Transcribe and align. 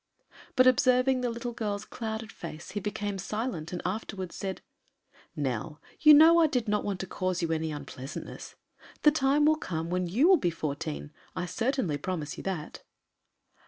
But, 0.55 0.65
observing 0.65 1.21
the 1.21 1.29
little 1.29 1.51
girl's 1.53 1.85
clouded 1.85 2.31
face, 2.31 2.71
he 2.71 2.79
became 2.79 3.19
silent 3.19 3.71
and 3.71 3.83
afterwards 3.85 4.35
said: 4.35 4.63
"Nell, 5.35 5.79
you 5.99 6.15
know 6.15 6.39
I 6.39 6.47
did 6.47 6.67
not 6.67 6.83
want 6.83 6.99
to 7.01 7.05
cause 7.05 7.43
you 7.43 7.51
any 7.51 7.71
unpleasantness. 7.71 8.55
The 9.03 9.11
time 9.11 9.45
will 9.45 9.57
come 9.57 9.91
when 9.91 10.07
you 10.07 10.27
will 10.27 10.37
be 10.37 10.49
fourteen. 10.49 11.11
I 11.35 11.45
certainly 11.45 11.99
promise 11.99 12.35
you 12.35 12.41
that." 12.45 12.81